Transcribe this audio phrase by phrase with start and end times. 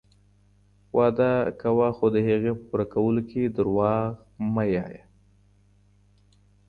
[0.97, 1.29] وعده
[1.61, 3.99] کوه خو د هغې په پوره کولو کي دروغ
[4.53, 4.97] مه وایه.